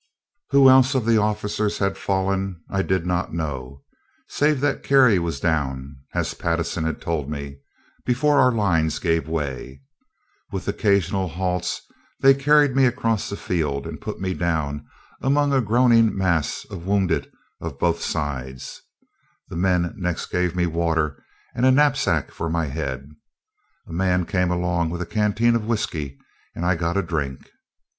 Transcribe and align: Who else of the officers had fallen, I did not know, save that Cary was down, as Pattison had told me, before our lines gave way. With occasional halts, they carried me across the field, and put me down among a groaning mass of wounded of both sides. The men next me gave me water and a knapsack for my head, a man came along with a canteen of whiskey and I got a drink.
Who 0.49 0.67
else 0.67 0.95
of 0.95 1.05
the 1.05 1.19
officers 1.19 1.77
had 1.77 1.95
fallen, 1.95 2.59
I 2.67 2.81
did 2.81 3.05
not 3.05 3.35
know, 3.35 3.83
save 4.27 4.59
that 4.61 4.81
Cary 4.81 5.19
was 5.19 5.39
down, 5.39 5.95
as 6.15 6.33
Pattison 6.33 6.85
had 6.85 6.99
told 6.99 7.29
me, 7.29 7.57
before 8.03 8.39
our 8.39 8.51
lines 8.51 8.97
gave 8.97 9.27
way. 9.27 9.83
With 10.51 10.67
occasional 10.67 11.27
halts, 11.27 11.81
they 12.19 12.33
carried 12.33 12.75
me 12.75 12.87
across 12.87 13.29
the 13.29 13.37
field, 13.37 13.85
and 13.85 14.01
put 14.01 14.19
me 14.19 14.33
down 14.33 14.87
among 15.21 15.53
a 15.53 15.61
groaning 15.61 16.17
mass 16.17 16.65
of 16.71 16.87
wounded 16.87 17.31
of 17.61 17.77
both 17.77 18.01
sides. 18.01 18.81
The 19.49 19.55
men 19.55 19.93
next 19.97 20.33
me 20.33 20.39
gave 20.39 20.55
me 20.55 20.65
water 20.65 21.23
and 21.53 21.63
a 21.63 21.69
knapsack 21.69 22.31
for 22.31 22.49
my 22.49 22.65
head, 22.65 23.07
a 23.87 23.93
man 23.93 24.25
came 24.25 24.49
along 24.49 24.89
with 24.89 25.03
a 25.03 25.05
canteen 25.05 25.55
of 25.55 25.65
whiskey 25.67 26.17
and 26.55 26.65
I 26.65 26.73
got 26.75 26.97
a 26.97 27.03
drink. 27.03 27.51